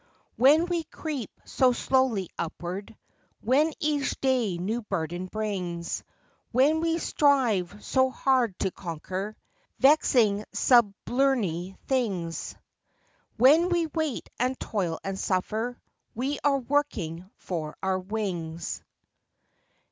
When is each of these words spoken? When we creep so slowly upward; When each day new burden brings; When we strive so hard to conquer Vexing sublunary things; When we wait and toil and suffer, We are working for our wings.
When 0.35 0.65
we 0.65 0.83
creep 0.85 1.29
so 1.45 1.73
slowly 1.73 2.31
upward; 2.35 2.97
When 3.41 3.71
each 3.79 4.19
day 4.19 4.57
new 4.57 4.81
burden 4.81 5.27
brings; 5.27 6.03
When 6.51 6.79
we 6.79 6.97
strive 6.97 7.85
so 7.85 8.09
hard 8.09 8.57
to 8.61 8.71
conquer 8.71 9.35
Vexing 9.77 10.43
sublunary 10.53 11.77
things; 11.85 12.55
When 13.37 13.69
we 13.69 13.85
wait 13.93 14.27
and 14.39 14.59
toil 14.59 14.97
and 15.03 15.19
suffer, 15.19 15.79
We 16.15 16.39
are 16.43 16.57
working 16.57 17.29
for 17.37 17.77
our 17.83 17.99
wings. 17.99 18.81